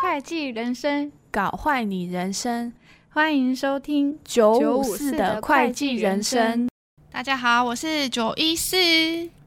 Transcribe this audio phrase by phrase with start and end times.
[0.00, 2.72] 会计人生搞坏你人生，
[3.10, 6.68] 欢迎收听九五四的会计人生。
[7.10, 8.76] 大家好，我是九一四，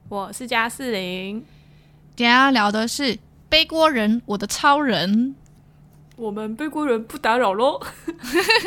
[0.10, 1.46] 我是加四零。
[2.16, 3.18] 今天要聊的是
[3.48, 5.36] 背锅人，我的超人。
[6.18, 7.80] 我们背锅人不打扰喽。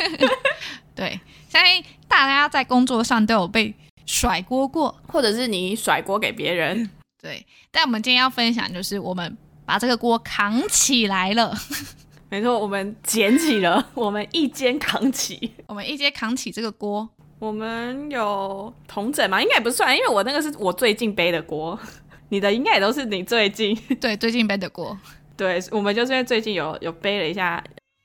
[0.95, 1.19] 对，
[1.49, 3.75] 相信大家在工作上都有被
[4.05, 6.89] 甩锅过，或者是你甩锅给别人。
[7.21, 9.37] 对，但我们今天要分享就是我们。
[9.65, 11.55] 把这个锅扛起来了，
[12.27, 17.09] 没错，我们捡起了， 我们一肩扛起，我们一肩扛起这个锅。
[17.39, 19.41] 我们有同枕吗？
[19.41, 21.79] 应该也不算，因为我那个是我最近背的锅，
[22.27, 24.99] 你的应该也都是你最近对最近背的锅。
[25.37, 27.63] 对，我们就是因为最近有有背了一下，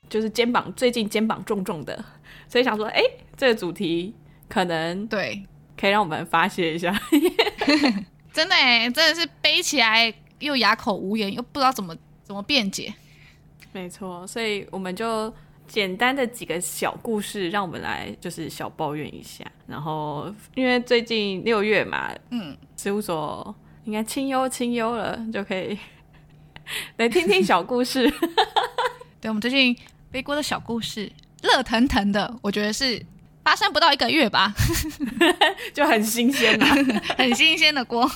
[0.09, 2.05] 就是肩膀最近肩膀重重的，
[2.49, 3.03] 所以想说，哎，
[3.37, 4.15] 这个主题
[4.49, 5.45] 可能对
[5.79, 6.93] 可以让我们发泄一下。
[8.33, 10.13] 真的哎，真的是背起来。
[10.41, 12.95] 又哑口无言，又不知道怎么怎么辩解。
[13.73, 15.35] 没错，所以我们就
[15.67, 19.45] 简单的几个小故事，让我们来就是小抱怨一下。
[19.67, 23.53] 然后因为最近六月嘛，嗯，事务所
[23.83, 25.77] 应该清幽清幽了，就可以
[26.99, 28.09] 来听听小故事。
[29.21, 29.77] 对，我们最近
[30.13, 31.11] 背锅的小故事，
[31.43, 33.05] 热腾腾的，我觉得是
[33.49, 34.53] 发生不到一个月吧，
[35.73, 36.67] 就很新鲜嘛，
[37.17, 38.07] 很新鲜的锅。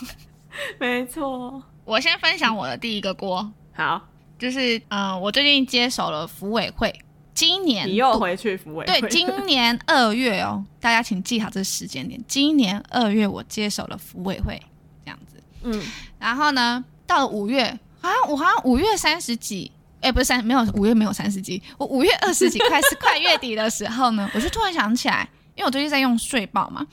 [0.78, 1.62] 没错。
[1.86, 3.98] 我先分享我的第一个锅，好，
[4.39, 6.94] 就是嗯、呃，我最近接手了福委会，
[7.33, 14.61] 今年你又回去福委会，对，今年二月哦，大家请记好这个时间点，今年二月我接手了福委会，
[15.02, 15.83] 这样子，嗯，
[16.19, 19.72] 然后呢，到了五月，好像我好像五月三十几，
[20.03, 26.86] 哎，不是三，没有五月没有三十几，我五月二十几，快是快月底的时候呢，我就突然想起来，因为我最近在用税报嘛，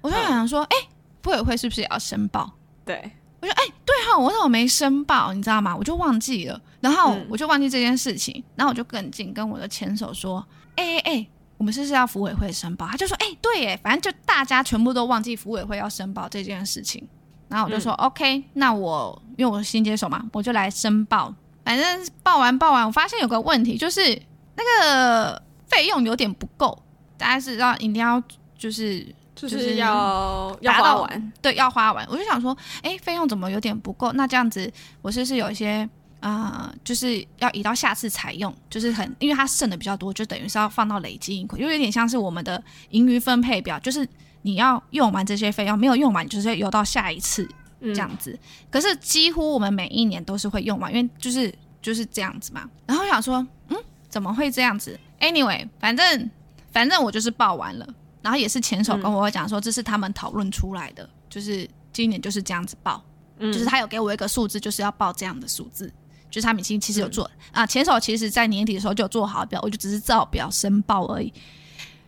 [0.00, 2.52] 我就想说，哎、嗯，福委会是不是也要申报？
[2.84, 3.10] 对。
[3.40, 5.32] 我说哎，对哈，我怎么没申报？
[5.32, 5.74] 你知道吗？
[5.74, 10.46] 我就忘记了，然后我就忘记这件事情，嗯、然后我就跟进跟我的前手说，
[10.76, 11.26] 哎哎哎，
[11.56, 12.86] 我们是不是要服委会申报？
[12.86, 17.04] 他就说，哎，对耶，反正就大家全部都忘记服委会要申报这件事情，
[17.48, 21.34] 然后我就说、嗯、OK，那我因为我是新接手嘛，我就来申报。
[21.64, 24.20] 反正报完报完，我发现有个问题，就是
[24.56, 26.82] 那个费用有点不够，
[27.16, 28.22] 大家是要一定要
[28.56, 29.14] 就是。
[29.34, 32.06] 就是要要花完，对，要花完。
[32.08, 34.12] 我就想说，哎，费用怎么有点不够？
[34.12, 35.88] 那这样子，我是不是有一些
[36.20, 44.06] 啊、呃，就是要移到下次采用，就是很，因为它剩的比较多，就等于是要放到累积盈亏，就有点像是我们的盈余分配表，就是
[44.42, 47.48] 你要用完这些费用，没有用完，就是要游到下一次
[47.82, 48.30] 这样子。
[48.32, 48.38] 嗯、
[48.70, 52.68] 可是几乎我们每一年都是会用完，因为就是就是这样子嘛。
[52.86, 53.76] 然后我想说，嗯，
[54.08, 56.30] 怎么会这样子？Anyway，反正
[56.70, 57.86] 反正我就是报完了。
[58.22, 63.02] 然后也是前手跟我讲说，这是他们讨论出来的，嗯、就是今年就是这样子报，
[63.38, 65.92] 嗯、就是他有给我一个数字，就是要报这样的数字，
[66.30, 67.66] 就是他们已经其实有做、嗯、啊。
[67.66, 71.32] 前手其实在年底的时候就有做好表，我就只是照表申报而已。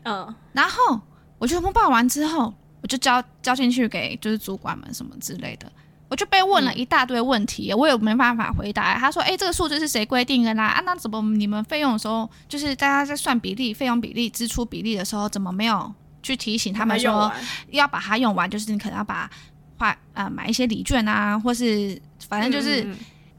[0.04, 1.00] 嗯，然后
[1.38, 5.72] 我就报完之后，我就交交进去给就是主管们什么之类的，
[6.10, 8.98] 我就被问了一大堆问题，嗯、我也没办法回答。
[8.98, 10.66] 他说：“哎，这个数字是谁规定的啦？
[10.66, 15.90] 啊，那怎么你们费用的时候，就是大家在算比例、费用比例、支出比例的时候，怎么没有？”
[16.22, 17.32] 去提醒他们说
[17.70, 19.30] 要把它用完，就是你可能要把
[19.78, 22.86] 花呃买一些礼券啊，或是反正就是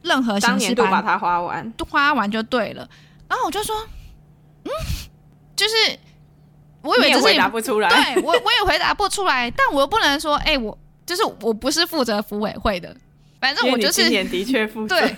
[0.04, 2.88] 任何形式把它花完，都花完就对了。
[3.28, 3.76] 然后我就说，
[4.66, 4.72] 嗯，
[5.56, 5.74] 就是
[6.86, 12.96] 我以为回答不出来，对我我也回答不出来，但我又不能说，哎、欸，我就是我不是负责服委会的，
[13.42, 14.96] 反正我就是今年的确负责。
[15.00, 15.16] 对，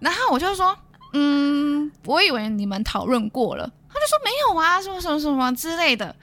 [0.00, 0.76] 然后我就说，
[1.12, 6.14] 嗯，我以为你们讨论过了，他就说没有啊，什么什么什么之类的。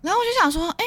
[0.00, 0.84] 然后我就想说，哎，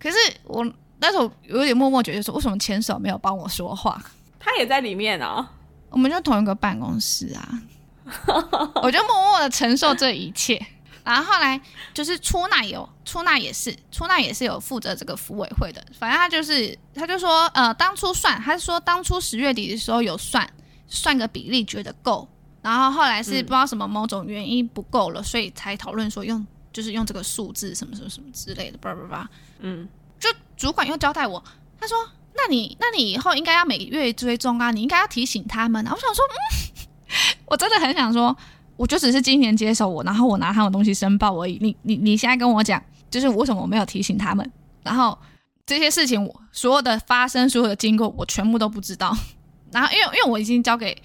[0.00, 0.66] 可是我
[0.98, 4.00] 那时候有点默默觉得说，为什么牵手没有帮我说话？
[4.40, 5.46] 他也在里面哦，
[5.90, 7.62] 我们就同一个办公室啊，
[8.82, 10.60] 我就默默的承受这一切。
[11.08, 11.60] 然后后来
[11.94, 20.48] 就是出纳有出纳也是出纳也是有负责这个服委会的，反正他就是他就说，呃，当初算他是说当初十月底的时候有算
[20.86, 22.28] 算个比例觉得够，
[22.62, 26.46] 然后后来是不知道什么某种原因不够了，所以才讨论说用。
[26.70, 29.28] 就是用这个数字什么什么什么之类的，叭叭叭，
[29.58, 29.88] 嗯，
[30.20, 31.42] 就主管又交代我，
[31.80, 31.96] 他说
[32.36, 38.36] ：“那你那你以后应该要每月追踪啊，你应该要提醒他们啊。”我想说，嗯， 我真的很想说，
[38.78, 41.58] 我就只是今年接手我，然后我拿他们东西申报而已。
[41.60, 44.50] 你你你现在跟我讲，就是为什么我没有提醒他们？
[44.82, 45.18] 然后
[45.66, 49.14] 这些事情我所有的发生，所有的经过，我全部都不知道。
[49.70, 50.96] 然后因为因为我已经交给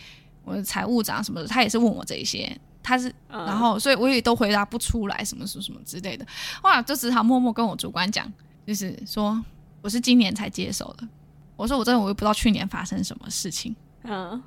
[0.46, 2.56] 我的财务长什么的，他也是问我这些。
[2.86, 6.28] 他是，然后所以我也都回答不出来，什么什么什么之类的。
[6.62, 8.30] 后来就只好默默跟我主管讲，
[8.68, 9.42] 就是说
[9.82, 11.08] 我是今年才接手的，
[11.56, 13.74] 我说我真的我也不知道去年发生什么事情。
[14.04, 14.44] 嗯，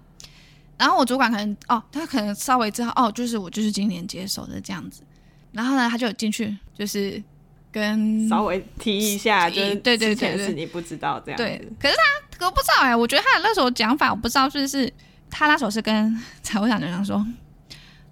[0.78, 5.02] 然后我主管可能哦，他可能稍微知道哦，就是我就是今年接手的这样子。
[5.52, 7.22] 然后呢，他就进去就是
[7.72, 11.42] 跟稍微提一下，就是对对对，是你不知道这样子。
[11.42, 11.94] 对，可是
[12.38, 14.92] 他我不知道哎、欸，我觉得他的那时候讲法我不知道是不是
[15.30, 17.26] 他那时候是跟 财务长就这样说。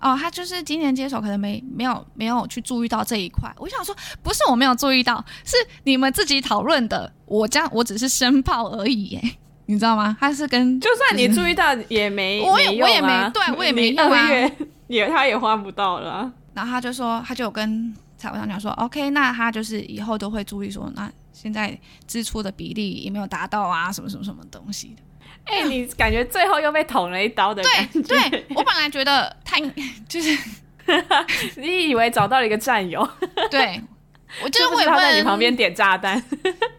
[0.01, 3.51] 哦，他就是今年接手，可能没没有没有去注意到这一块。
[3.57, 7.11] 我想说，不是我没有注意到，是你们自己讨论的。
[7.25, 10.17] 我这样，我只是申报而已，耶，你知道吗？
[10.21, 14.29] 他是跟就算你注意到也没， 我也啊，我也没，对我也没用啊，
[14.87, 16.33] 也他也花不到了啊。
[16.53, 21.77] 然后他就说，他就有跟财务长讲说，OK，那他就是以后都会注意说，那现在
[22.07, 25.03] 支出的比例有没有达到啊，什么什么什么东西的。
[25.47, 28.01] 哎、欸，你感觉最后又被捅了一刀的感觉。
[28.03, 29.59] 对，对我本来觉得他
[30.09, 30.39] 就是，
[31.61, 33.07] 你以为找到了一个战友。
[33.51, 33.83] 对，
[34.43, 36.23] 我觉得我是是他在你旁边点炸弹。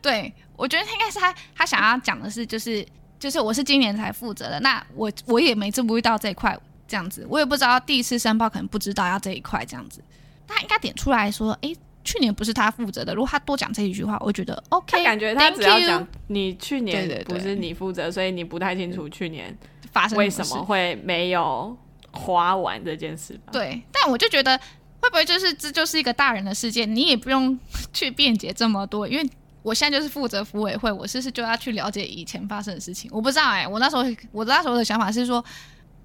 [0.01, 2.85] 对，我觉得他应该是他，他想要讲的是，就是
[3.19, 6.57] 就是我是今年才负责的，那我我也没注意到这一块，
[6.87, 10.03] 这样子，我也不知道第一次申报可能不知道要这一块这样子，
[10.47, 11.77] 他应该点出来说，哎、欸。
[12.07, 15.03] 去年不是他负责的，如果他多讲这一句话，我觉得 OK。
[15.03, 19.57] 感觉他只要讲你去年不是你负责，所以你不太清楚去年
[19.91, 21.75] 发生为什么会没有
[22.11, 23.51] 花完这件事吧？
[23.51, 24.55] 对，但我就觉得
[25.01, 27.57] 会不会就是这就是一个大人的世界，你也不用
[27.91, 29.27] 去辩解这么多，因为
[29.65, 33.09] 我现在就是负责服委会，我是不是就要去了解以前发生的事情？
[33.11, 35.43] 我不知道哎、欸，我那时候我那时候的想法是说，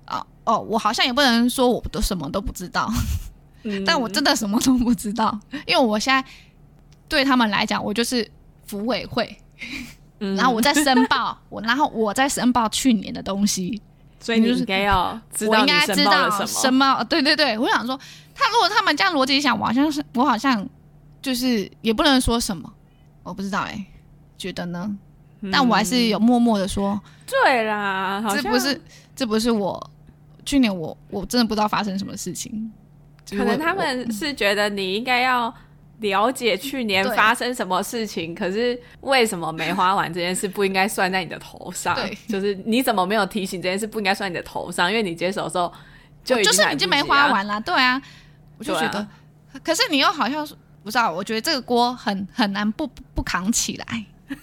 [0.07, 2.91] 啊哦，我好像也不能说我都什么都不知道。
[3.85, 6.25] 但我真的什么都不知道，因为我现在
[7.07, 8.27] 对他们来讲，我就是
[8.67, 9.37] 服委会，
[10.21, 13.83] 嗯、 然后我在申报，我然后我在申报去年的东西，
[14.19, 16.47] 所以你应该要知道你申报了什么。
[16.47, 17.95] 申报，对对对，我想说，
[18.35, 20.67] 他如果他们这样逻辑想，我好像是我好像
[21.21, 22.73] 就是也不能说什么，
[23.22, 23.87] 我不知道哎、欸，
[24.38, 24.96] 觉得呢？
[25.43, 28.81] 嗯、但我还是有默默的说，对啦，这不是
[29.17, 29.90] 这不是我
[30.44, 32.70] 去年我我真的不知道发生什么事情。
[33.31, 35.55] 可能他们是觉得你应该要
[36.00, 41.94] 了解去年发生什么事情，可是为什么没花完这件事不应该算在你的头上？
[41.94, 44.90] 对，就是你怎么没有提醒这件事不应该算你的头上？
[44.90, 45.72] 因为你接手的时候
[46.25, 47.61] 就就是已经没花完了。
[47.61, 48.02] 对啊，
[48.58, 49.06] 我就觉得，
[49.62, 50.46] 可是你又好像
[50.82, 54.05] 不知道，我觉得这个锅很很难不不扛起来。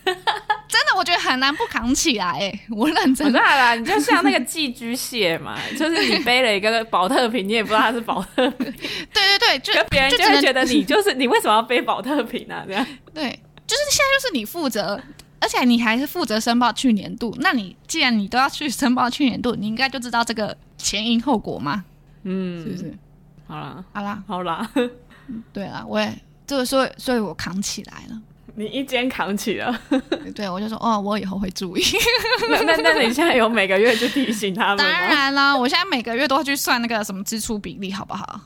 [0.67, 2.61] 真的，我觉得很难不扛起来哎、欸！
[2.69, 8.69] 我认真的啦，你就像那个寄居蟹嘛， 就是你背了一个宝特瓶，你也不知道它是宝特瓶。
[9.13, 12.65] 对对对，就别人就会觉得你就是你为什么要背宝特瓶啊？
[12.67, 13.29] 这样对，
[13.65, 15.01] 就是现在就是你负责，
[15.39, 17.33] 而且你还是负责申报去年度。
[17.39, 21.85] 那你既然你都要去申报去年度，你应该就知道这个前因后果嘛？
[22.23, 22.93] 嗯，是不是？
[23.47, 24.69] 好啦，好啦，好啦。
[25.53, 26.13] 对啊，我也
[26.47, 28.19] 这个，所以所以我扛起来了。
[28.55, 29.79] 你一肩扛起了，
[30.33, 31.83] 对，我就说哦，我以后会注意。
[32.49, 34.83] 那那那你现在有每个月去提醒他们吗？
[34.83, 38.41] 当然了，我现在每个月都会去算那个什么支出比例，好不好？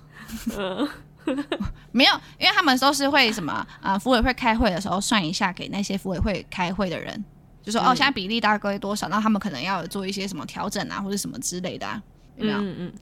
[0.57, 0.86] 嗯，
[1.94, 7.24] 没有，因为他们都是会什么啊，福委会开会的时候算一下，给那些福委会开会的人，
[7.63, 12.01] 就说哦，现在比例大概多少，那他们可能要做一些什么调整啊，或者什么之类的啊，
[12.36, 12.57] 有没有？
[12.57, 12.94] 嗯嗯。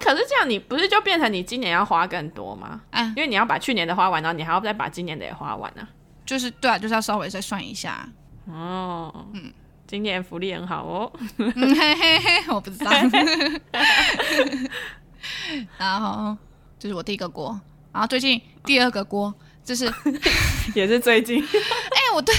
[0.00, 2.80] 可是这样，你不是就变成你今年要花更多吗？
[2.90, 5.88] 嗯，因为你要把去年的花完，然后你还要再把今年的也花完啊。
[6.26, 8.08] 就是对啊，就是要稍微再算一下
[8.46, 9.26] 哦。
[9.32, 9.52] 嗯，
[9.86, 11.12] 今年福利很好哦。
[11.36, 12.90] 嗯、嘿嘿嘿，我不知道。
[15.78, 16.36] 然后
[16.78, 17.60] 这、就是我第一个锅，
[17.92, 19.92] 然后最近第二个锅就是
[20.74, 21.42] 也是最近。
[21.44, 22.34] 哎、欸，我对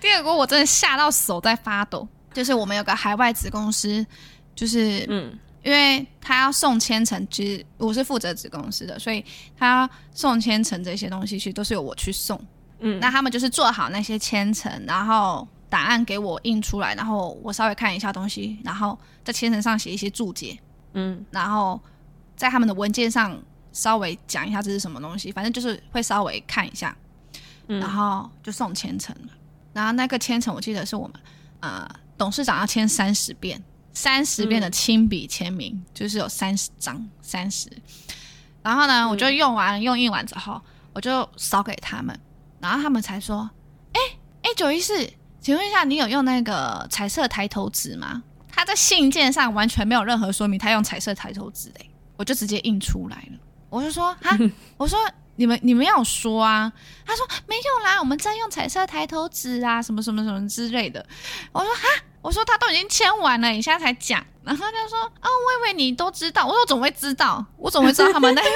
[0.00, 2.06] 第二个锅我真的吓到手在发抖。
[2.32, 4.06] 就是我们有个海外子公司，
[4.54, 5.38] 就是嗯。
[5.62, 9.24] 因为他要送千层，其实我是负责子公司的，所以
[9.56, 12.40] 他要送千层这些东西，其实都是由我去送。
[12.80, 20.58] 嗯，那他们就是做好那些千层，然后档案给我印出来，然后我稍微看一下东西，然后在千层上写一些注解。
[20.94, 21.80] 嗯，然后
[22.36, 23.40] 在他们的文件上
[23.72, 26.96] 稍微讲一下这是什么东西，反正就是会稍微看一下，
[27.68, 29.32] 嗯，然后就送千层了。
[29.72, 31.14] 然后那个千层我记得是我们
[31.60, 31.88] 呃
[32.18, 33.62] 董事长要签三十遍。
[33.92, 37.70] 三十遍的亲笔签名，嗯、就是有三十张，三十。
[38.62, 40.60] 然后呢，嗯、我就用完用印完之后，
[40.92, 42.18] 我就扫给他们，
[42.60, 43.50] 然后他们才说
[43.92, 44.00] ：“哎
[44.42, 45.08] 哎，九一四，
[45.40, 48.22] 请问一下，你有用那个彩色抬头纸吗？”
[48.54, 53.38] 他在信件上完全没有任何说明他用彩色抬头纸嘞，我就直接印出来了。
[53.68, 54.38] 我就说：“哈，
[54.76, 54.98] 我说
[55.36, 56.72] 你们你们要说啊。”
[57.04, 61.04] 他说：“没有啦，我们在用彩色抬头纸啊，什么什么什么之类的。”
[61.52, 61.88] 我说：“哈。”
[62.22, 66.46] 我说他都已经签完了，你现在才讲，然后他就说啊、以为你都知道。
[66.46, 67.44] 我说我怎么会知道？
[67.56, 68.48] 我怎么会知道他们那个？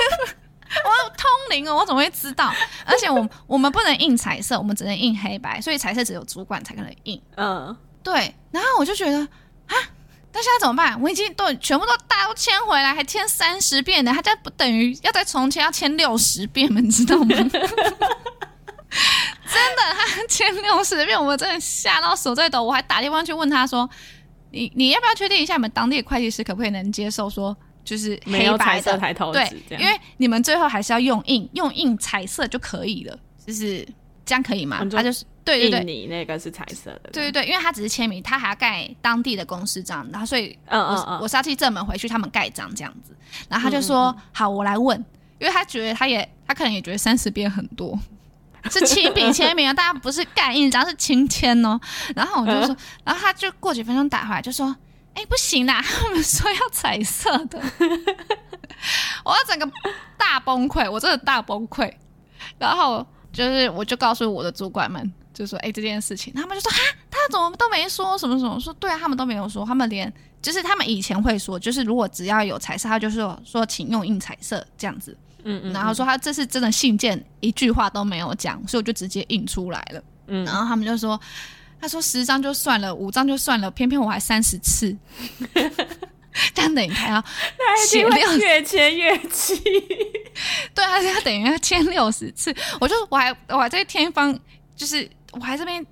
[0.85, 2.53] 我通灵哦，我怎么会知道？
[2.85, 7.21] 而且我我们不能印彩色，我们只能印黑白，所以彩色只有主管才可能印。
[7.37, 8.35] 嗯，对。
[8.51, 9.75] 然后我就觉得啊，
[10.33, 11.01] 那现在怎么办？
[11.01, 16.81] 我已经都全部都大家都签回来，还签三十遍呢，他这不等于要再重签，要签六十遍吗？
[16.81, 17.27] 你知道吗？
[19.47, 22.63] 真的，他签六十遍，我真的吓到手在抖。
[22.63, 23.89] 我还打电话去问他说
[24.51, 33.17] ：“你你要不要确定一下，你们当地的会计师可不可以能接受说？”就是黑白色抬头，对，因为你们最后还是要用印，用印彩色就可以了，
[33.47, 33.87] 就是
[34.25, 34.85] 这样可以吗？
[34.91, 43.15] 他就是对对对，你那个是彩色的，对对对，因为他只是签名，他还要盖当地的公司章，然后所以，嗯嗯嗯，我是要替正门回去他们盖章这样子，
[43.49, 44.99] 然后他就说嗯嗯嗯好，我来问，
[45.39, 47.97] 因为他觉得他也他可能也觉得三十遍很多，
[48.71, 51.81] 是亲笔签名啊，大家不是盖印章是亲签哦，
[52.15, 54.75] 然后我就说，嗯、然后他就过几分钟打回来就说。
[55.17, 55.81] 哎、欸，不行啦！
[55.83, 57.59] 他们说要彩色的，
[59.25, 59.67] 我要整个
[60.19, 61.91] 大崩溃，我真的大崩溃。
[62.59, 62.99] 然后
[63.33, 66.79] 就是，我就告诉我的主管们，就说：“哎、欸，这件事情。”他们就说：“哈，
[67.11, 75.17] 他怎么都没说什么什么？”说：“对啊，他们都没有说，他们连就是他们以前会说，就是如果只要有彩色，他就是说，说请用印彩色这样子。
[75.47, 75.73] 嗯，嗯嗯。
[75.73, 80.03] 然后说他这是真的信件，一句话都没有讲，所以我就直接印出来了。
[80.27, 80.45] 嗯。
[80.45, 81.19] 然后他们就说。
[81.79, 84.97] 他说十张就算了，五张就算了，偏偏我还三十次，
[86.55, 87.23] 这样等于他要
[87.87, 89.55] 写六，越签越气。
[90.75, 92.53] 对，他是要等于要签六十次。
[92.81, 94.37] 我就我还我还在天方，
[94.75, 95.85] 就是我还这边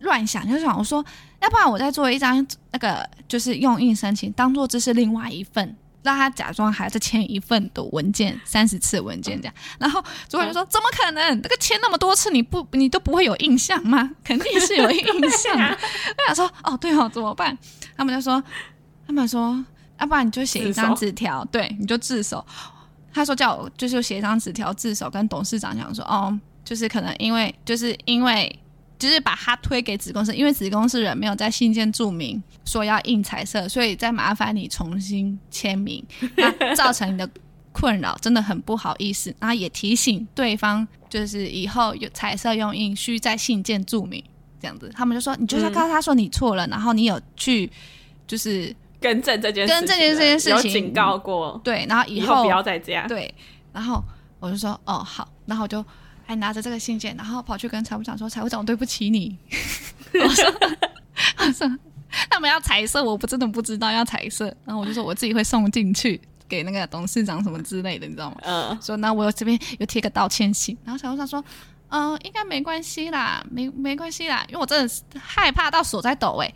[0.00, 1.02] 乱想，就想我说，
[1.40, 5.74] 要不然我再做一张那个，就是用印申请，当做这是另外一份。
[6.04, 11.40] 让他假装还在签一份的文件，三十次文件这样，然后主管就说：“怎么可能？
[11.42, 14.10] 那个签那么多次，你不你都不会有印象吗？
[14.22, 17.56] 肯定是有印象。” 我想说：“哦，对哦，怎么办？”
[17.96, 18.42] 他们就说
[19.06, 19.64] ：“他们说，
[19.98, 22.44] 要不然你就写一张纸条，对，你就自首。”
[23.12, 28.54] 他说：“叫我就是写一张纸条自首，跟董事长讲说，哦，就是可能因为就是因为。”
[28.98, 36.02] 就是把他推给子公司，因为子公司人没有在信件注明说要印彩色，所以再麻烦你重新签名，
[36.36, 37.28] 那造成你的
[37.72, 39.34] 困扰，真的很不好意思。
[39.40, 44.22] 然后也提醒对方，就是以后有彩色用印需在信件注明，
[44.60, 44.90] 这样子。
[44.94, 47.70] 他们就说，你就是要告诉他说你错了，然后你有去
[48.26, 53.34] 就是更正这件事，更正这件事情，有警告过，对，然后以后，以后不要再这样，对。
[53.72, 54.02] 然后
[54.38, 55.84] 我就说，哦，好，然后我就。
[56.26, 59.36] 还拿着这个信件，然后跑去跟财务长说：“财务长，对不起你。”
[60.14, 60.44] 我说
[61.38, 61.78] ：“我说
[62.30, 68.78] 他们要彩色，我不真的不知道要彩色。”然后我就说：“我自己会送进去给那个董事长什么之类的，你知道吗？”嗯。
[68.80, 71.44] 说那我这边有贴个道歉信，然后财务长说
[71.90, 76.54] ：“嗯、呃，应该没关系啦，没没关系啦，因为我真的是害怕到手在抖哎、欸，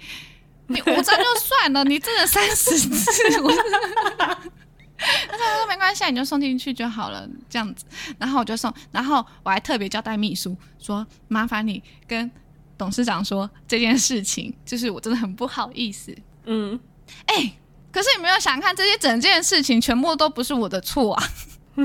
[0.68, 3.40] 你五张就算了，你真的三十次。
[3.42, 3.52] 我”
[5.30, 7.84] 他说：“没关系，你就送进去就好了，这样子。”
[8.18, 12.28] 然后我就送，然后我还特别交代秘书说：“麻烦你跟
[12.76, 16.12] 董事长说这件事情，就是我真的很不好意思。”
[16.46, 16.78] 嗯，
[17.26, 17.58] 哎、欸，
[17.92, 21.22] 可是你没有想看这些整件事情全部都不是我的错啊，
[21.76, 21.84] 可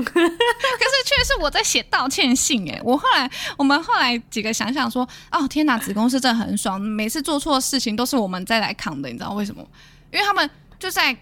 [1.06, 2.68] 却是我在写道歉信。
[2.68, 9.64] 哎，我后来我们后来几个想想说：“哦，天哪，子公司真的很爽，每次做错事情都是我们再来扛的，你知道为什么？
[10.10, 11.16] 因为他们就在。”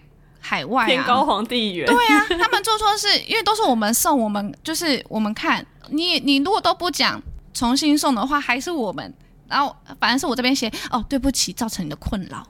[0.45, 1.87] 海外啊，天高皇帝远。
[1.87, 7.21] 对啊， 他们做错事，因为都是我们送，我们就是我们看你，你如果都不讲，
[7.53, 9.13] 重新送的话，还是我们。
[9.47, 12.45] 然后反正是我这边写，哦，对不起，造成你的困扰。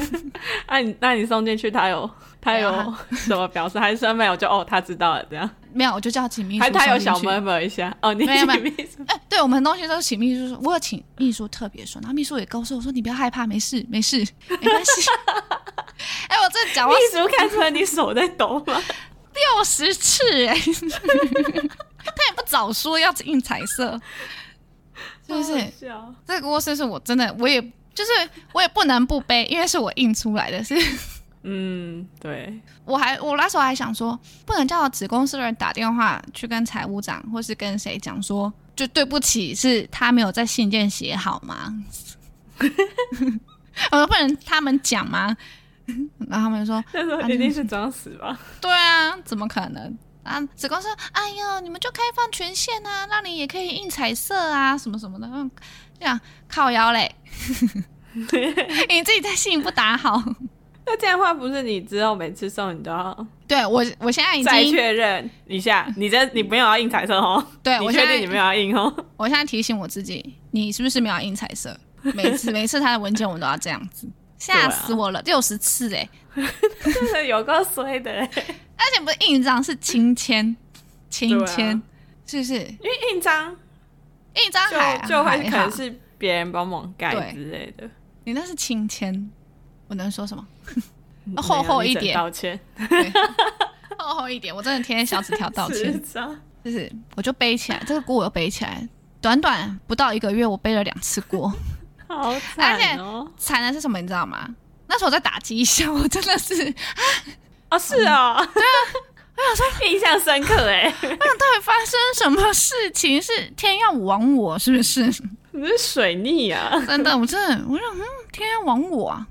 [0.68, 2.10] 那你那你送进去，他有
[2.42, 2.70] 他有
[3.12, 3.78] 什么表示？
[3.78, 4.36] 还是说没有？
[4.36, 5.48] 就哦，他知道了这样。
[5.72, 6.60] 没有，我就叫请秘书。
[6.60, 9.00] 还他有小妹妹一下哦，你请秘书。
[9.06, 14.18] 哎，对我们东西都是请秘书说，我有请秘书特别说，然后秘书也告诉我说，你不要害怕，没事没事，
[14.48, 15.08] 没关系。
[16.28, 18.82] 哎，我这讲话，秘书看出来你手在抖吗？
[19.32, 20.54] 六十次哎，
[22.04, 23.98] 他也不早说要印彩色。
[25.24, 25.72] 是不是？
[26.26, 27.62] 这个锅是我真的，我也
[27.94, 28.10] 就是
[28.52, 30.74] 我也不能不背，因为是我印出来的是。
[31.42, 32.60] 嗯，对。
[32.84, 41.72] 我还我那时候还想说，不能叫子公司的人打电话去跟财务长或是跟谁讲说，就对不起，是他没有在信件写好吗？
[43.90, 45.36] 我 说不能他们讲吗？
[46.28, 48.38] 然后他们就说，那时候一定是装死吧？
[48.60, 49.98] 对啊，怎么可能？
[50.22, 50.40] 啊！
[50.54, 55.50] 子公司，哎呦，你们就开放权限啊，让你也可以印彩色啊，什么什么的，嗯，
[55.98, 57.12] 这样靠腰嘞。
[58.88, 60.22] 你自己在信不打好，
[60.86, 63.26] 那这样的话不是你之后每次送你都要？
[63.46, 67.44] 对我，我现在已经再确认一下，你这你没有要印彩色哦？
[67.62, 68.92] 对，我确定你没有要印哦。
[69.16, 71.78] 我现在提醒我自己，你是不是没有要印彩色？
[72.14, 74.08] 每次 每次他的文件我们都要这样子，
[74.38, 76.08] 吓死我了，六十次哎，
[76.82, 78.30] 真的有够衰的哎。
[78.76, 80.56] 而且不是印章，是亲签，
[81.08, 81.82] 亲签，啊、
[82.26, 82.54] 是不是？
[82.54, 83.56] 因为印章，
[84.34, 84.68] 印章
[85.02, 87.88] 就就会可能是别人帮忙盖之类的。
[88.24, 89.30] 你那是亲签，
[89.92, 90.42] 我能说什么？
[91.36, 92.58] 厚厚一点，道歉。
[93.98, 95.92] 厚厚一点，我真的天天小纸条道歉。
[96.64, 98.88] 就是，我就背起来，这个锅我又背起来，
[99.20, 101.52] 短短不到一个月，我背了两次锅，
[102.08, 103.30] 好惨哦！
[103.36, 104.48] 惨的是什么，你知道吗？
[104.86, 106.72] 那时候我在打机箱，我真的是啊，
[107.72, 108.76] 哦，是啊、哦，对啊，
[109.36, 111.18] 我想说印象深刻哎，我想到
[111.54, 113.20] 底发生什么事情？
[113.20, 115.02] 是天要亡我，是不是？
[115.50, 116.82] 你是水逆啊？
[116.86, 118.00] 真的，我真的，我想，嗯，
[118.32, 119.26] 天要亡我啊！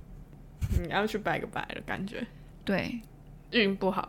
[0.80, 2.26] 你要去拜个拜的感觉，
[2.64, 3.00] 对，
[3.52, 4.02] 运不好，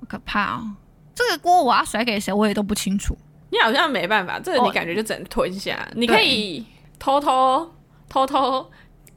[0.00, 0.76] 好可怕哦。
[1.14, 3.16] 这个锅我要甩给谁，我也都不清楚。
[3.50, 5.76] 你好像没办法，这个你感觉就只能吞下。
[5.76, 6.66] Oh, 你可以
[6.98, 7.72] 偷偷
[8.08, 8.68] 偷偷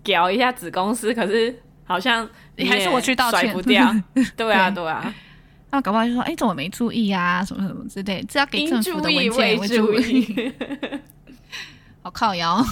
[0.03, 3.91] 屌一下子公司，可是好像你还是我去道歉，甩不掉。
[4.37, 5.13] 对啊，对啊。
[5.69, 7.43] 那搞不好就说：“哎，怎么没注意啊？
[7.43, 10.53] 什么什么之类，这要给政府的文件。”未注意，
[12.01, 12.63] 好靠腰。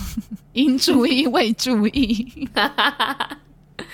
[0.53, 2.47] 应注意未注意，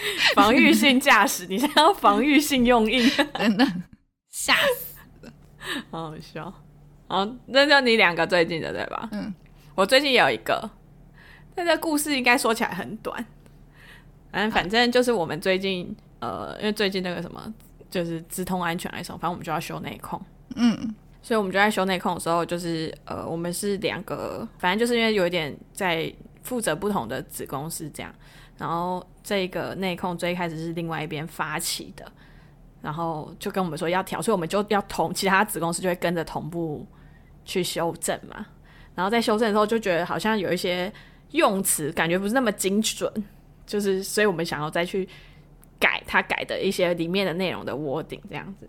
[0.35, 3.65] 防御性驾驶，你想要防御性用印， 真的
[4.29, 5.31] 吓死。
[5.89, 6.51] 好好笑，
[7.07, 9.07] 好，那就你两个最近的对吧？
[9.11, 9.33] 嗯，
[9.75, 10.69] 我最近有一个，
[11.53, 13.25] 但这故事应该说起来很短。
[14.31, 17.53] 嗯，反正就是我们最近，呃，因为最近那个什么，
[17.89, 20.19] 就是直通安全来说，反正我们就要修内控。
[20.55, 26.11] 嗯，所以我们就在修内控的时候，就是呃，我们是两个，反正就是因为有一点在
[26.43, 28.11] 负责不同的子公司这样，
[28.61, 32.05] 然后这个内控最开始是另外一边发起的。
[32.79, 36.85] 然后就跟我们说要调，所以我们就要同其他子公司就会跟着同步
[37.43, 38.45] 去修正嘛。
[38.95, 40.91] 然后在修正的时候就觉得好像有一些
[41.31, 43.11] 用词感觉不是那么精准，
[43.67, 45.07] 就是所以我们想要再去
[45.79, 48.67] 改他改的一些里面的内容的 wording 这样子。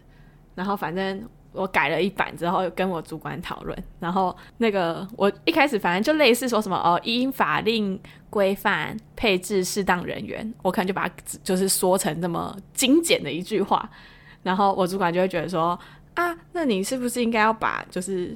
[0.55, 3.77] 然后反正我改了一版之后，跟我主管讨论。
[4.01, 13.89] 然后那个我一开始反正就类似说什么哦，依法令规范配置适当人员，我可能就把它就是说成那么精简的一句话，
[14.43, 15.79] 然后我主管就会觉得说
[16.15, 18.35] 啊，那你是不是应该要把就是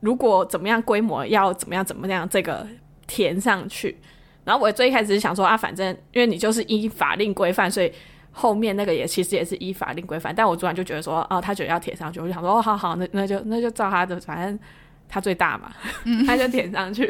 [0.00, 2.66] 如果怎么样规模要怎么样怎么样这个
[3.06, 3.98] 填上去？
[4.44, 7.90] 然后我最一开始是想说啊，反正因为你就是依法令规范，所以
[8.36, 14.58] 后面那个也其实也是依法令规范，但我主管就觉得说哦，他觉得要填上去，我就想说哦，好好，那那就那就照他的，反正
[15.08, 15.72] 他最大嘛，
[16.26, 17.06] 他就填上去。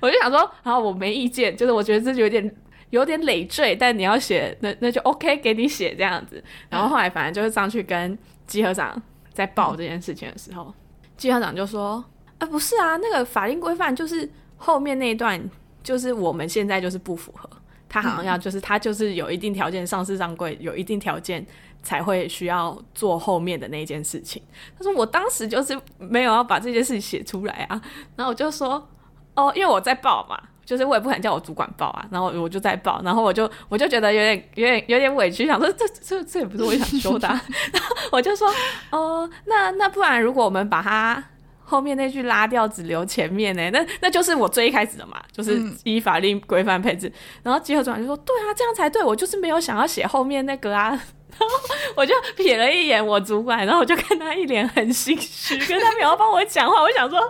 [0.00, 2.54] 我就想说，然后我没意见，就是我觉得这有点
[2.90, 6.42] 有点累赘，但你要写，那那就 OK，给你写这样子。
[6.70, 9.00] 然后后来反正就是上去跟稽核长
[9.32, 10.72] 在报这件事情的时候，
[11.16, 12.02] 稽核长就说
[12.38, 15.42] ：“啊，不是啊，那个法令规范就是后面那一段，
[15.82, 17.50] 就是我们现在就是不符合，
[17.88, 21.46] 他好像要就是他就是有一定条件，上市上柜有一定条件
[21.82, 24.42] 才会需要做后面的那件事情。”
[24.78, 27.80] 他说：“我当时就是没有要把这件事情写出来啊。”
[28.16, 28.88] 然后我就说。
[29.36, 38.50] 哦，因为我在报嘛，就是我也不敢叫我主管报啊，然后我就在报，然后我就我就觉得有点有点有点委屈，想说这这这也不是我想说的，然后我就说
[38.88, 41.22] 哦，那那不然如果我们把它
[41.66, 43.68] 后面那句拉掉，只留前面呢？
[43.70, 50.98] 那那就是我最一开始的嘛，就是依法令规范配置，然后稽核主管就说对啊，这样才对，我就是没有想要写后面那个啊。
[51.38, 51.54] 然后
[51.96, 56.80] 我就瞥了一眼我主管，然后我就看他一脸很心虚，可是他没有帮我讲话。
[56.80, 57.20] 我想说，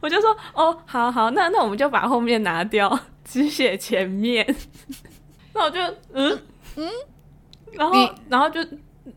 [0.00, 4.46] 我就说，哦，好好，那那我们就把后面拿掉，只写前面。
[5.52, 5.80] 那我就，
[6.12, 6.42] 嗯
[6.76, 6.88] 嗯，
[7.72, 8.62] 然后然后就，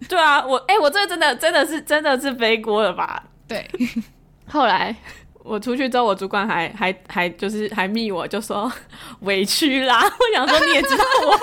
[0.09, 3.23] 对啊，我哎、欸，我这个真的真的是真的是背锅了吧？
[3.47, 3.69] 对。
[4.47, 4.95] 后来
[5.43, 8.71] 我出去之后，我主管还还还就是还密我，就说
[9.21, 9.99] 委屈啦。
[10.03, 11.37] 我想说你也知道我委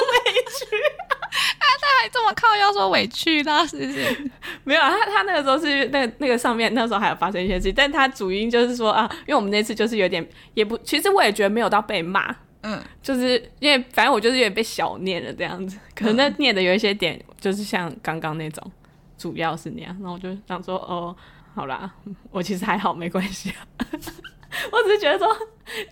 [0.58, 0.76] 屈。
[1.30, 4.30] 啊，他还这么靠腰说委屈啦，是不是？
[4.64, 18.72] 没有，他他那个时候是那那个上面那时候还有发生一些事情，但他主因就是说啊，因为我们那次就是有点也不，其实我也觉得没有到被骂，嗯，就是因为反正我就是有点被小念了这样子，可能那念的有一些点就是像刚刚那种，
[19.16, 21.14] 主要是那样，然后我就想说哦，
[21.60, 21.90] 好啦，
[22.32, 23.60] 我其实还好，没关系啊，
[24.72, 25.28] 我只是觉得说，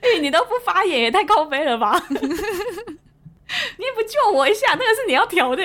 [0.01, 2.03] 哎、欸，你都不发言也太高飞了吧。
[2.09, 5.63] 你也不救我一下，那个是你要调的，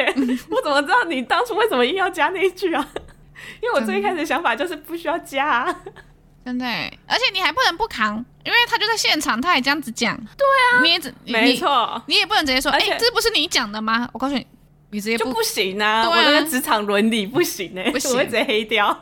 [0.50, 2.86] 我怎么知道你当初为什么硬要加那一句啊？
[3.62, 5.82] 因为我最一开始的想法就是不需要加啊，
[6.44, 6.66] 真的，
[7.08, 10.18] 而且你还不能不扛，因为他就在现场，他也这样子讲。
[10.18, 14.10] 对啊，你也只没错，你也不能直接说，哎，这不是你讲的吗？
[14.12, 14.46] 我告诉你，
[14.92, 19.02] 你直接就不行啊，我那个职场伦理不行哎，不行，我会直接黑掉。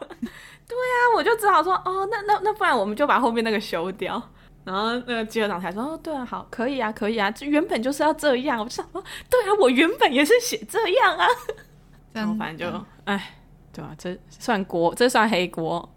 [0.71, 4.21] 对啊，我就只好说，哦，那那那不然我们就把后面那个修掉。
[4.63, 11.27] 然后那个机长才说：“哦，对啊，好，可以啊，可以啊，这原本就是要这样。”我就想说：“对啊，我原本也是写这样啊。”
[12.13, 13.37] 然后反正就，哎，
[13.73, 15.91] 对啊，这算锅，这算黑锅。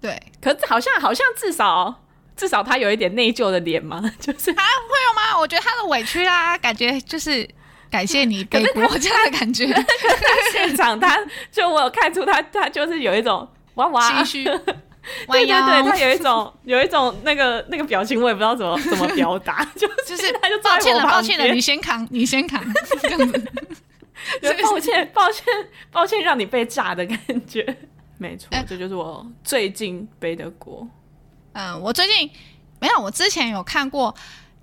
[0.00, 2.02] 对，可是好像好像至少
[2.36, 5.38] 至少他有一点内疚的脸嘛， 就是他会有吗？
[5.38, 7.48] 我觉得他的委屈啊，感觉就是
[7.88, 9.64] 感谢你背锅这样的感觉。
[10.50, 11.16] 现场他
[11.52, 14.44] 就我有看出他他就是有一种哇哇心虚，
[15.30, 22.62] 对对对，他有一种有一种那个那个表情，我也不知道怎么 怎么表达， 就就是他就抱歉了，抱歉了，你先扛，你先扛，
[23.02, 23.52] 这样子。
[24.62, 25.44] 抱歉，抱歉，
[25.92, 27.64] 抱歉，让你被炸的感觉。
[28.18, 30.86] 没错，欸、这就是我最近背的锅。
[31.52, 32.28] 嗯，我最近
[32.80, 34.12] 没有，我之前有看过，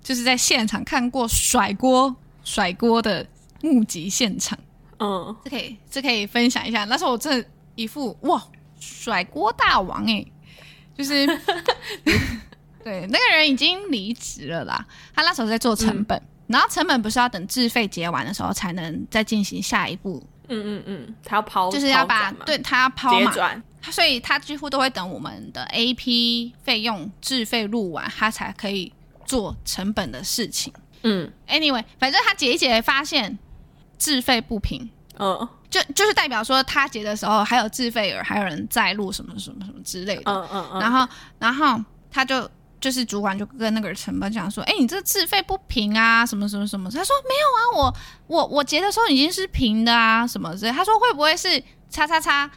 [0.02, 3.26] 就是在现场看过甩锅甩锅的
[3.62, 4.56] 目击现场。
[4.98, 6.84] 嗯，这可以这可以分享一下。
[6.84, 8.42] 那时候我真的一副哇，
[8.94, 10.32] 甩锅大王哎、欸，
[10.96, 11.26] 就是
[12.84, 14.86] 对那个人已经离职了啦。
[15.14, 16.16] 他那时候在做成本。
[16.18, 20.24] 嗯然后成本不是要等自费结完的时候才能再进行下一步？
[20.46, 28.92] 嗯嗯嗯，他要抛，就是要把对他要抛嘛，转所以他几乎都会等我们的 AP 费用自费录完，他才可以
[29.24, 30.72] 做成本的事情。
[31.02, 33.36] 嗯，Anyway，反正他结一结发现
[33.98, 40.22] 自费不平，嗯，就就是代表说他结的时候还有自费额，还有人在录什么什么什么之类的。
[40.26, 42.48] 嗯嗯嗯，然后然后他就。
[42.78, 46.90] 就是主管就跟那个成本讲说，哎、欸，你这自费不平啊，什么什么什么？
[46.90, 50.70] 他说没有啊，我我我结的时候已经是平的啊，什么之类。
[50.70, 52.48] 他说会不会是叉叉叉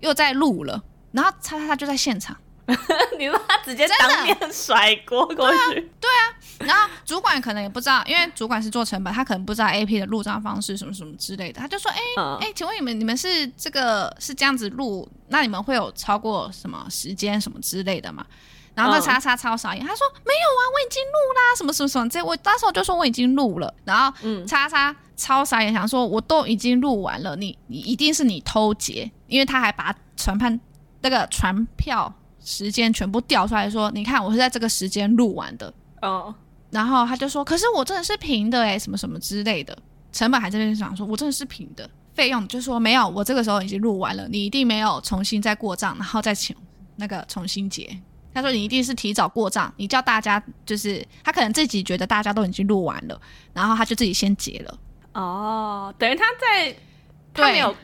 [0.00, 0.82] 又在录了？
[1.12, 2.34] 然后叉叉叉就在现场，
[3.18, 5.86] 你说他直接当面甩锅过去对、啊？
[6.00, 11.60] 对啊，然后主管可能也不知道，因为主管是做成本，他可能不知道 AP 的入账方式什么什么之类的。
[11.60, 18.26] 他就说，哎、欸、哎、嗯欸，请问你们你们是这个是这样子录，那你们会有超过什么时间什么之类的吗？
[18.74, 23.72] 然后那叉叉超傻眼，他说没有啊，我已经录啦，什么什么什么，这我当时我就说我已经录了。
[23.84, 24.12] 然后
[24.46, 30.60] 叉叉超傻眼，想说我都已经录完了，你你一定是你偷结，因为他还把传判
[31.00, 32.12] 那个传票
[32.46, 35.70] 时间全部调出来说，你看我是在这个时间录完的。
[36.00, 36.32] 哦，
[36.70, 39.76] 然后他就说，可是我真的是平的哎，什么什么之类的，
[40.12, 46.54] 成本还在那边想说我真的是平的，费用就说没有，我这个时候已经录完了，你一定没有重新再过账，然后再请
[46.94, 47.98] 那个重新结。
[48.32, 53.18] 他说：“你一定是提早过账，你叫大家就是他可能自己觉得大家都已经录完了，
[53.54, 54.78] 然后他就自己先结了。
[55.14, 56.76] 哦，等于他在
[57.32, 57.74] 他没有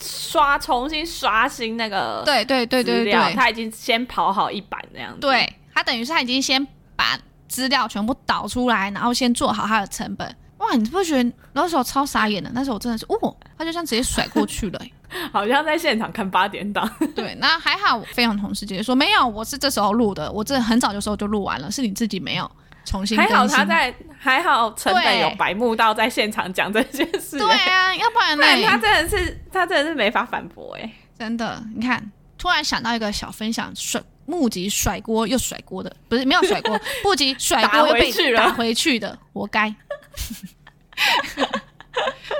[0.00, 5.20] 刷重新刷新那个对对对对对，他已经先跑好一版那样子。
[5.20, 10.36] 对，他等于是他已经先把资料全部导出来，然后先做好他的成本。
[10.58, 12.50] 哇，你不觉得那时候超傻眼的？
[12.52, 14.80] 那时候我真的是哦，他就这样直接甩过去了。
[15.32, 16.88] ”好像在现场看八点档。
[17.16, 22.48] 对，那还好，非常同事姐姐说没有，我是这时候录的，我这很早的时候就录完了，是你自己没有
[22.90, 23.16] 重新。
[23.16, 27.38] 还好他在，还好成本有白目到在现场讲这件事。
[27.38, 28.44] 对啊，要不然呢？
[28.66, 31.62] 他真的是，他真的是没法反驳哎，真的。
[31.72, 39.72] 你看，突然想到一个小分享，甩目击甩锅又甩锅的，不是没有甩锅， 目击甩锅又被打回去的，活该。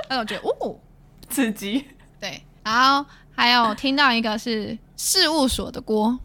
[0.09, 0.77] 那我觉得哦，
[1.29, 1.85] 刺激，
[2.19, 2.43] 对。
[2.63, 6.19] 然后还有听到一个是事务所的锅，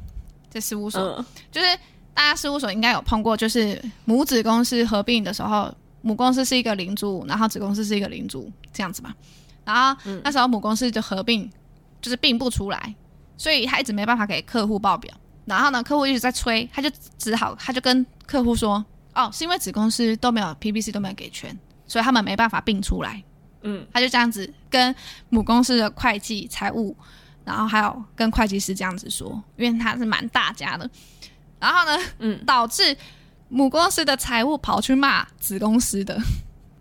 [0.51, 1.79] 这事务所、嗯、就是
[2.17, 9.15] 大家事务所应该有碰过，就是母子公司合并的时候，母公司是一个领主，然后子公司是一个领主这样子嘛。
[9.67, 11.49] 然后那时候母公司就合并，
[12.01, 12.95] 就是并不出来，
[13.37, 15.13] 所以他一直没办法给客户报表。
[15.45, 18.83] 然后呢，客户一直在催，他就只好他就跟客户说
[19.15, 23.23] ：“哦，是因为子公司都没有 PBC 都没有给全，所以他们没办法并出来。”
[23.61, 24.95] 嗯，他就这样子跟
[25.29, 26.97] 母公司的会计、财务，
[27.45, 30.89] 然后还有跟会计师这样子说，因为他是蛮大家的。
[31.61, 32.97] 然后呢，嗯，导致
[33.49, 36.21] 母公司的财务跑去骂子公司的，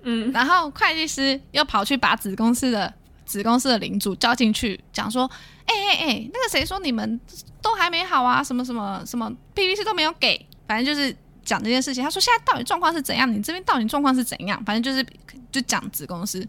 [0.03, 2.93] 嗯，然后会计师又跑去把子公司的
[3.25, 5.29] 子公司的领主叫进去，讲说，
[5.65, 7.19] 哎哎哎，那个谁说你们
[7.61, 8.43] 都还没好啊？
[8.43, 11.15] 什么什么什么 PVC 都没有给，反正就是。
[11.45, 13.31] 讲这件事情，他说现在到底状况是怎样？
[13.31, 14.59] 你这边到底状况是怎样？
[14.65, 15.05] 反正就是
[15.51, 16.39] 就讲子公司，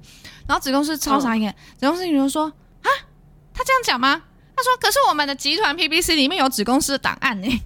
[0.49, 2.89] 然后子公司超傻眼，嗯、子公司女就说啊，
[3.53, 4.23] 他这样讲吗？
[4.57, 7.62] 他说可是我们的集团 PBC 里面有子公司的档案呢，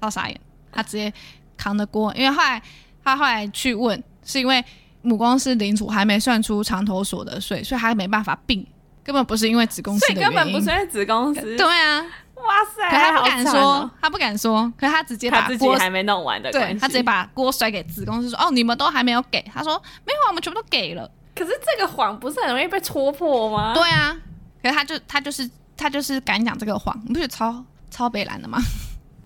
[0.00, 0.40] 超傻眼，
[0.72, 1.12] 他直接
[1.56, 2.60] 扛着锅，因为后来
[3.04, 4.64] 他后来去问，是因为
[5.02, 8.66] 母公司领主还没算出长头所得税，所以他没办法并，
[9.04, 12.04] 根本不是因为子公司的原因，根本不是因为子公司，对啊。
[12.40, 12.88] 哇塞！
[12.88, 19.74] 可他不敢说，哦、他不敢说，可是他直接把锅还没弄完的，对，他直接把锅甩给子公司说：“哦，你们都还没有给。”他说
[20.06, 23.74] ：“没有啊，我们全部都给了。”可是这个谎不是很容易被戳破吗？
[23.74, 24.16] 对啊，
[24.62, 28.58] 可是他就他就是他就是敢讲这个谎，你不觉得超超北蓝的吗？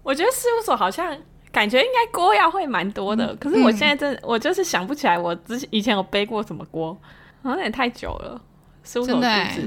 [0.05, 1.19] 我觉得事务所好像
[1.51, 6.97] 感觉应该锅要会蛮多的，嗯、可是我现在真的我就是想不起来我之前以前有背过什么锅，
[7.43, 8.41] 好像也太久了。
[8.85, 9.63] 事务所的故事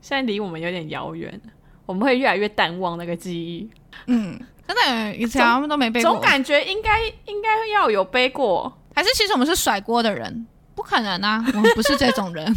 [0.00, 1.40] 现在离我们有点遥远。
[1.86, 3.68] 我们会越来越淡忘那个记忆。
[4.06, 6.12] 嗯，真的，以前我们都没背过。
[6.12, 10.46] 总感觉应该应该要有背过，还是其实我们是甩锅的人？
[10.74, 12.46] 不可能啊，我们不是这种人。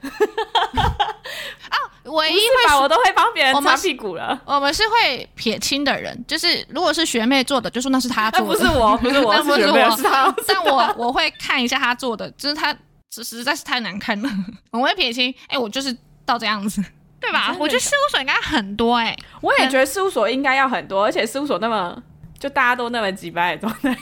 [0.78, 2.36] 啊，唯一
[2.80, 4.40] 我都会帮别人擦屁股了。
[4.44, 10.34] 我们是会撇清的人，就是如果是学妹做的，就说那是她做的，不是我，不是我， 不是我。
[10.46, 12.76] 但我我会看一下她做的，就是她
[13.10, 14.30] 实在是太难看了，
[14.72, 15.30] 我会撇清。
[15.48, 16.82] 哎、欸，我就是到这样子，
[17.20, 17.54] 对吧？
[17.58, 21.96] 我觉得事务所应该很多哎、欸，我也觉得事务所应该要很多，而且事务所那么
[22.38, 23.94] 就大家都那么几百状态，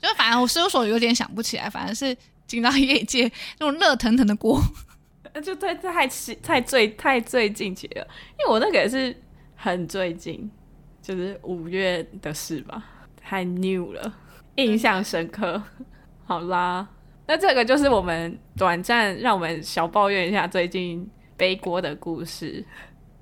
[0.00, 2.16] 就反正我事务所有点想不起来，反正是。
[2.48, 4.58] 进到业界那种热腾腾的锅，
[5.42, 6.08] 就太太
[6.42, 8.06] 太最太最近期了，
[8.38, 9.14] 因为我那个也是
[9.56, 10.50] 很最近，
[11.00, 12.82] 就是五月的事吧，
[13.20, 14.14] 太 new 了，
[14.56, 15.62] 印象深刻。
[16.24, 16.88] 好啦，
[17.26, 22.64] 那这个就是我们短暂让我们小抱怨一下最近背锅的故事。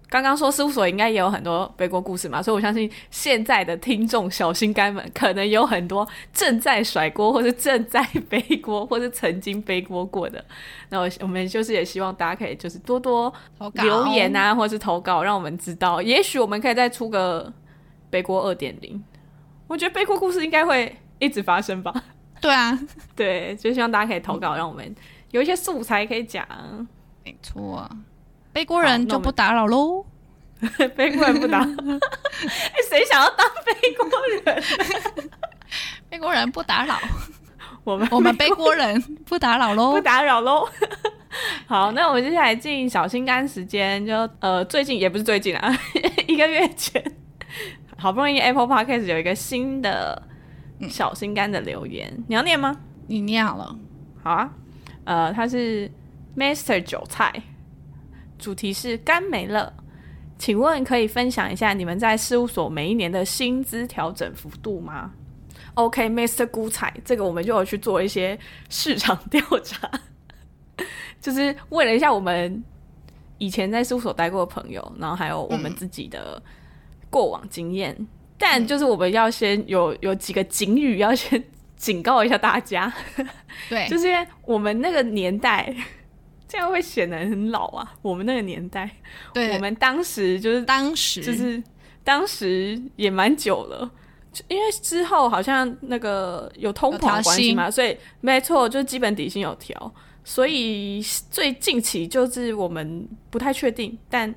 [0.08, 10.44] 刚刚说事务所应该也有很多背锅故事嘛，所以我相信现在的听众小心肝们可能有很多正在甩锅，或是正在背锅，或是曾经背锅过的。
[10.90, 13.32] 那我我们就是也希望大家可以就是多多
[13.74, 17.52] 留言啊，或是投稿，让我们知道，也许我们可以再出个
[18.08, 19.02] 背锅二点零。
[19.66, 21.92] 我觉得背锅故事应该会一直发生吧？
[22.40, 22.78] 对啊，
[23.16, 24.94] 对，就希望大家可以投稿，让我们
[25.32, 26.46] 有一些素材可以讲。
[27.24, 27.90] 没错。
[28.56, 30.02] 背锅人就不打扰喽，
[30.96, 31.66] 背锅人不打扰。
[31.92, 34.08] 哎，谁想要当背锅
[34.42, 34.62] 人？
[36.08, 36.98] 背锅人不打扰，
[37.84, 40.66] 我们我们背锅人不打扰喽，不打扰喽。
[41.66, 45.78] 好，那我们接下来进小心肝时间，就呃，最近也不是最近啊，
[46.26, 47.04] 一个月前，
[47.98, 50.22] 好不容易 Apple Podcast 有一个新的
[50.88, 52.74] 小心肝的留言，你要念吗？
[53.06, 53.76] 你念好了，
[54.22, 54.50] 好啊。
[55.04, 55.92] 呃，他是
[56.34, 57.30] Master 韭菜。
[58.38, 59.72] 主题是干没了，
[60.38, 65.12] 请问可以分享一下你们在事务所每一年的薪资调整幅度吗
[65.74, 66.48] ？OK，Mr.
[66.48, 69.90] 孤彩，这个我们就有去做一些市场调查，
[71.20, 72.62] 就是问了一下我们
[73.38, 76.42] 以前在事务所待过的朋友，然后还有我们自己的
[77.10, 77.94] 过往经验。
[77.98, 78.06] 嗯、
[78.38, 81.42] 但就是我们要先有有几个警语要先
[81.76, 82.92] 警告一下大家，
[83.68, 85.74] 对， 就是因为我们那个年代。
[86.48, 87.94] 这样会显得很老啊！
[88.02, 88.90] 我们那个年代，
[89.34, 91.22] 对，我们当时就是当时。
[91.22, 91.62] 就是
[92.04, 93.90] 当时也蛮久了，
[94.46, 104.32] 因为之后好像那个有通膨关系嘛，所以没错，就是基本底薪有调，所以最近期就是我们不太确定，但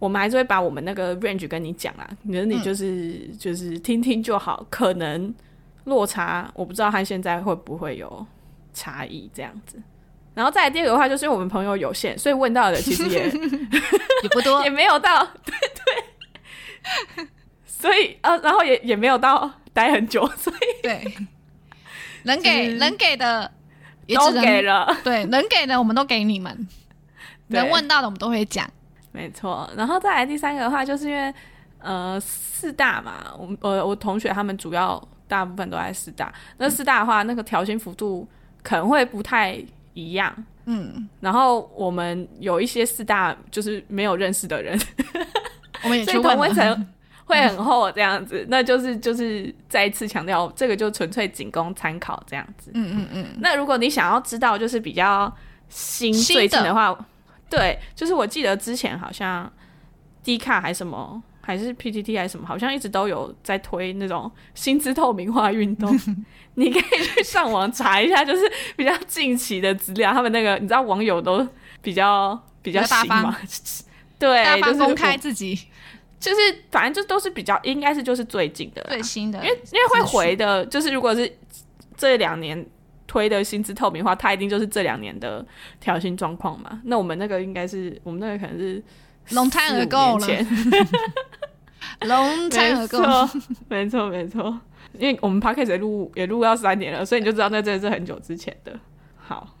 [0.00, 5.32] 我们还是会把我们那个 range 跟你讲啊，你你就是、嗯、就是听听就好，可能
[5.84, 8.26] 落差我不知道他现在会不会有
[8.74, 9.80] 差异这样子。
[10.36, 13.24] 然后再来第二个的话，就是因为我们朋友有限，所以问到的其实也
[14.22, 15.54] 也不多， 也没有到， 对
[17.16, 17.26] 对。
[17.64, 21.16] 所以呃，然后也也没有到待很久，所以对，
[22.24, 23.50] 能给能给的
[24.06, 26.68] 也都给了，对，能给的我们都给你们，
[27.48, 28.68] 能问到的我们都会讲，
[29.12, 29.70] 没错。
[29.74, 31.32] 然后再来第三个的话，就是因为
[31.78, 38.28] 呃四大嘛，我呃我同学他们主要大部分都在四大，那四大的话，那个调薪幅度
[38.62, 39.64] 可能会不太。
[39.96, 40.32] 一样，
[40.66, 44.78] 嗯，然后我们有一些四大就是没有认识的人，
[45.82, 46.86] 我们也去问，所以同温层
[47.24, 53.26] 会很厚这样子，嗯、那就是就是再一次强调，这个就纯粹仅供参考这样子，嗯嗯嗯。
[53.40, 55.34] 那如果你想要知道就是比较
[55.70, 57.04] 新最近的话，的。
[57.48, 59.50] 对，就是我记得之前好像
[60.22, 61.22] D 卡还是什么。
[61.46, 65.96] 还是 PTT 还是什么，好像一直都有在推那种薪资透明化运动。
[66.54, 70.12] 你可以去上网查一下，就是比较近期的资料。
[70.12, 71.46] 他们那个你知道网友都
[71.80, 73.38] 比较比较大方嘛？
[74.18, 75.56] 对，大方公开自己，
[76.18, 76.40] 就是
[76.72, 81.32] 反正就都是比较应该是就是最近的最新的，因为因为会回的，就是如果是
[81.96, 82.66] 这两年
[83.06, 85.46] 推的薪资透明化，它一定就是这两年的
[85.78, 86.80] 调薪状况嘛。
[86.86, 88.82] 那我们那个应该是我们那个可能是。
[89.34, 90.26] Long time ago 了
[92.00, 94.60] ，Long time ago，没错没错，
[94.98, 98.78] 因为我们 Podcast 也录也录到三年了，所以你就知道那真的是很久之前的。
[99.16, 99.56] 好，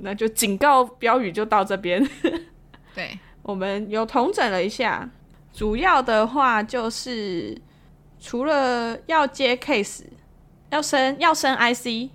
[0.00, 2.08] 那就警告标语就到这边。
[2.94, 5.08] 对， 我们有统整了一下，
[5.52, 7.60] 主要的话就是
[8.20, 10.04] 除了要接 case，
[10.70, 12.10] 要升要升 IC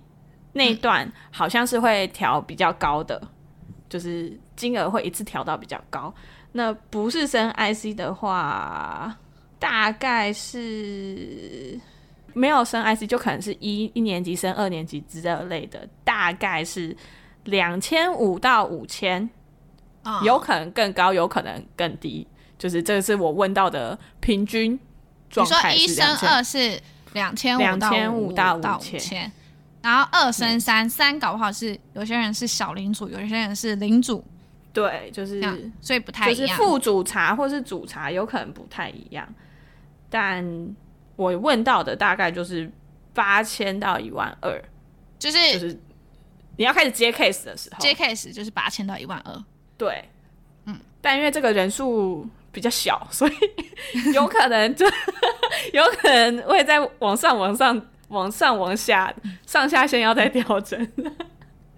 [0.54, 3.20] 那一段，好像是会调比较高的，
[3.68, 6.14] 嗯、就是金额会一次调到比较高。
[6.56, 9.14] 那不是升 IC 的话，
[9.58, 11.78] 大概是
[12.32, 16.96] 没有升 IC，就可能是一一年级升二年级之类的，大概是
[17.44, 19.28] 两千五到五千
[20.04, 22.26] 嗯，有可能更高，有可能更低。
[22.56, 24.80] 就是这个是我问到的平均
[25.28, 25.74] 状态。
[25.74, 26.80] 你说一升二是
[27.12, 29.30] 两千两千五到五千，
[29.82, 34.24] 然后二升三，三搞不好是有些人是小领主，有些人是领主。
[34.76, 35.40] 对，就是
[35.80, 36.46] 所以不太一样。
[36.46, 39.26] 就是副主茶或是主茶有可能不太一样，
[40.10, 40.44] 但
[41.16, 42.70] 我问到的大概就是
[43.14, 44.62] 八千到一万二，
[45.18, 45.80] 就是就是
[46.58, 49.44] 你要开始接 case 的时候，接 case 就是八千到一万二。
[49.78, 50.04] 对，
[50.66, 53.32] 嗯，但因为这个人数比较小，所以
[54.12, 54.84] 有可能就
[55.72, 59.14] 有可能会在往上、往上、往上、往下，
[59.46, 60.86] 上下线要再调整。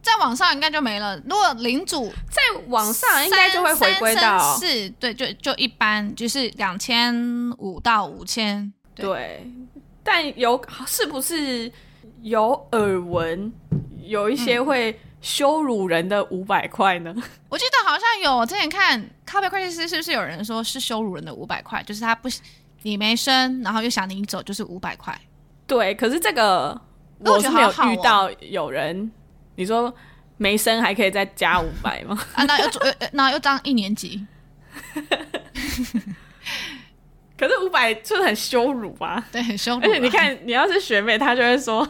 [0.00, 1.16] 再往上应该就没了。
[1.28, 7.14] 如果领主再往上，应该就会回归到是，对，就就一般，就是两千
[7.58, 8.72] 五到五千。
[8.94, 9.46] 对，
[10.02, 11.70] 但有是不是
[12.22, 13.52] 有耳闻
[14.02, 17.14] 有一些会羞辱人的五百块呢？
[17.48, 21.82] 我记得好像有，我之前看咖啡会计师是不是有人说是羞辱人的五百块？
[21.82, 22.28] 就是他不
[22.82, 25.20] 你没升，然后又想你走，就是五百块。
[25.66, 26.80] 对，可是这个
[27.18, 29.12] 我是没有遇到有人。
[29.59, 29.92] 你说
[30.37, 32.16] 没升还可以再加五百吗？
[32.33, 32.71] 啊，那又
[33.11, 34.25] 那又当一年级，
[37.37, 39.81] 可是五百就是很羞辱吧，对，很羞辱。
[39.83, 41.85] 而且你看，你要是学妹，她就会说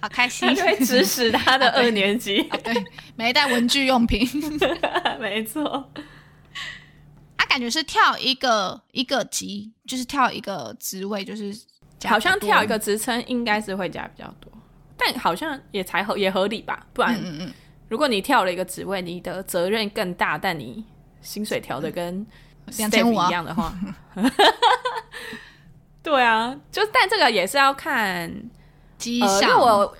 [0.00, 4.26] 好开心，她就会指使她的 二年级，啊对，啊、对，没带文具用品，
[5.20, 5.90] 没错。
[7.36, 11.54] 他感觉是跳一个一个级，就是跳一个职位，就是
[12.04, 14.50] 好像跳一个职称，应该是会加比较多。
[14.96, 17.52] 但好像也才合也合理吧，不然，嗯嗯，
[17.88, 20.84] 如果你跳了一个职位，你的责任更大，但你
[21.20, 22.24] 薪水调的跟
[22.78, 23.74] 两千五一样的话，
[26.02, 28.32] 对啊，就但这个也是要看
[28.98, 29.96] 绩效，呃、因为我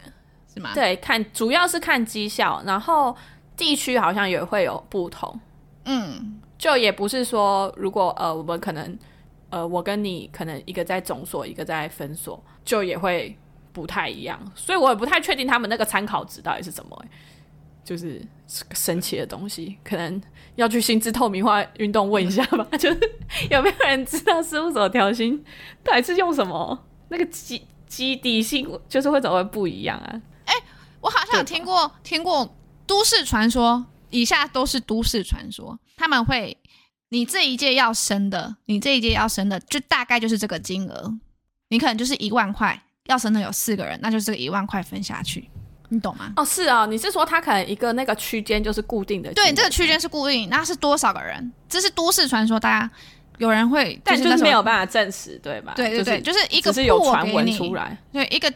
[0.52, 0.70] 是吗？
[0.74, 3.16] 对，看主要是看绩效，然后
[3.56, 5.40] 地区好像也会有不同，
[5.84, 8.98] 嗯，就也不是说如果呃我们可能
[9.50, 13.36] 呃我跟你可能一个在总所，一个在分所，就也会。
[13.72, 17.08] 不太一样，所以我也不太确定他们那个参考值到底是什么、欸，
[17.84, 18.22] 就是
[18.72, 20.20] 神奇的东西，可能
[20.56, 22.64] 要去心智透明化运动问一下吧。
[22.78, 23.00] 就是
[23.50, 25.42] 有没有人知道事务所调薪
[25.82, 26.86] 到底是用什么？
[27.08, 30.22] 那个基基底薪就是会怎么会不一样啊？
[30.44, 30.62] 哎、欸，
[31.00, 32.56] 我好像有听过听过
[32.86, 36.56] 都市传说，以下都是都市传说，他们会
[37.08, 41.18] 你这一届要升的，你这一届要升的，就大概就是这个金额，
[41.68, 42.82] 你可能就是一万块。
[43.06, 45.48] 要真的有四个人，那就是这个一万块分下去，
[45.88, 46.32] 你懂吗？
[46.36, 49.32] 哦，是啊、哦，你是说他可能一个那个区间就是固定的？
[49.34, 51.52] 对，这个区间是固定，那是多少个人？
[51.68, 52.90] 这是都市传说，大家
[53.38, 55.72] 有人会，但就是没有办法证实，对吧？
[55.74, 58.52] 对对对，就是、就是一个是有传闻出来，对，一个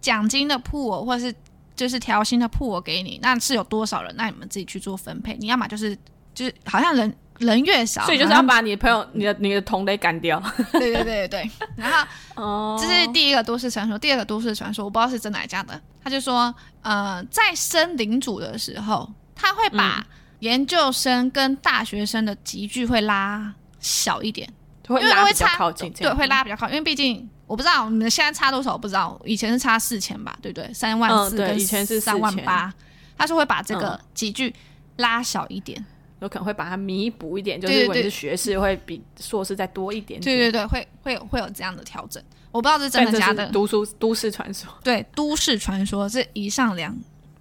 [0.00, 1.34] 奖金的铺额，或者是
[1.74, 4.14] 就是调薪的铺我给你，那是有多少人？
[4.16, 5.36] 那你们自己去做分配。
[5.40, 5.96] 你要么就是
[6.32, 7.12] 就是好像人。
[7.38, 10.42] 人越少，所以就是要把你的朋友、你的你的同类赶掉。
[10.72, 15.80] 对对对对， 然后哦，这是第一个都市传说，第二个都市传说，我不知道是真的还是假的。
[16.02, 20.04] 他就说，呃，在升领主的时候，他会把
[20.40, 24.48] 研究生跟大学生的集聚会拉小一点，
[24.86, 30.72] 会拉比较靠近，对，会拉比较靠近，因为毕竟我不知道你们现在差多少，我不知道，以前是差四千吧，对不对？
[30.72, 32.72] 三万四跟以前是三万八，
[33.16, 34.54] 他是会把这个集距
[34.96, 35.84] 拉小一点。
[36.20, 40.36] 有可能会把它弥补一点，就是如果你是学士会比硕士再多一点点。
[40.38, 42.22] 对对对，会会有会有这样的调整。
[42.50, 43.46] 我不知道是真的假的。
[43.50, 44.68] 读书都市传说。
[44.82, 46.96] 对，都市传说这以上两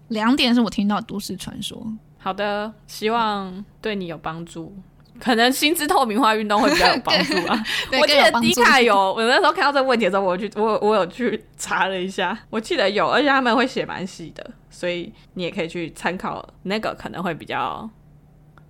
[0.09, 1.81] 两点是我听到都市传说。
[2.17, 4.75] 好的，希望对你有帮助。
[5.19, 7.63] 可能薪资透明化运动会比较有帮助啊。
[7.99, 17.89] 我记得 D 卡有，我那时候看到这个问题的时候，我去我我有去查了一下，我记得有，而且他们会写蛮细的，所以你也可以去参考那个，可能会比较。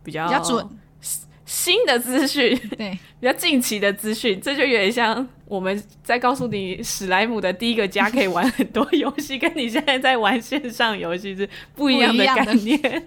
[0.07, 0.65] 比较准
[1.45, 12.79] 新的资讯，对， 比较近期的资讯，这就有点像我们在告诉你史莱姆的第一个家可以玩很多游戏，跟你现在在玩线上游戏是不一样的概念。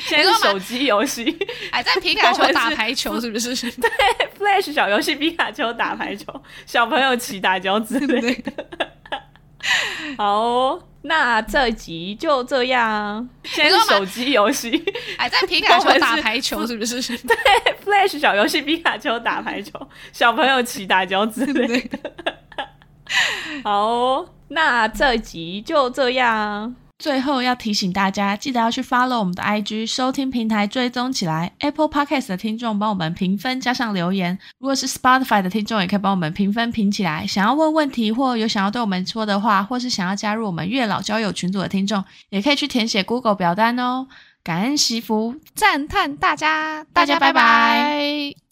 [0.00, 1.34] 现在是手机游戏，
[1.72, 3.54] 还在皮卡丘打排球，是不是？
[3.80, 3.90] 对
[4.38, 6.26] ，Flash 小游戏，皮卡丘打排球，
[6.66, 8.52] 小朋友骑打胶之类的。
[10.16, 13.28] 好哦，那这集就这样。
[13.44, 14.70] 先是手机游戏，
[15.16, 17.00] 还 在皮卡丘打排球，是不是？
[17.26, 17.36] 对
[17.84, 19.72] ，Flash 小游戏，皮卡丘打排球，
[20.12, 21.98] 小朋友骑打胶之类的。
[23.64, 26.74] 好哦，那这集就这样。
[26.98, 31.52] 最后要提醒大家，记得要去 follow 我们的 IG，收听平台追踪起来。
[31.60, 37.24] Apple Podcast 的听众帮我们评分加上留言，如果是 Spotify 的听众，也可以帮我们评分评起来。
[37.24, 44.08] 想要问问题或有想要对我们说的话，或是想要加入我们月老交友群组的听众，也可以去填写 Google 表单哦。
[44.42, 48.47] 感恩惜福，赞叹大家，大家拜拜。